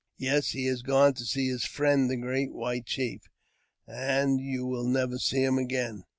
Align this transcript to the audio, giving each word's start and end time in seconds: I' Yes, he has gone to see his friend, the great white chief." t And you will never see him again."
I' 0.03 0.23
Yes, 0.23 0.47
he 0.47 0.65
has 0.65 0.81
gone 0.81 1.13
to 1.13 1.25
see 1.25 1.47
his 1.47 1.63
friend, 1.63 2.09
the 2.09 2.17
great 2.17 2.51
white 2.53 2.87
chief." 2.87 3.21
t 3.21 3.27
And 3.87 4.39
you 4.41 4.65
will 4.65 4.87
never 4.87 5.19
see 5.19 5.43
him 5.43 5.59
again." 5.59 6.05